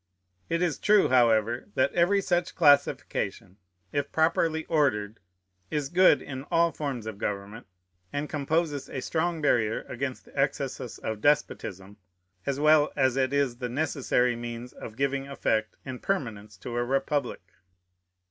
[0.49, 3.57] It is true, however, that every such classification,
[3.91, 5.19] if properly ordered,
[5.69, 7.67] is good in all forms of government,
[8.11, 11.97] and composes a strong barrier against the excesses of despotism,
[12.47, 16.83] as well as it is the necessary means of giving effect and permanence to a
[16.83, 17.43] republic.